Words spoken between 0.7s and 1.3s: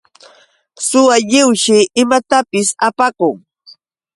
Suwa